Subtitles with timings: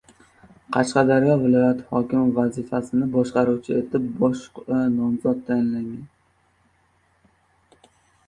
[0.75, 6.03] Qashqadaryo viloyati hokimi vazifasini bajaruvchi etib boshqa nomzod tayinlangan.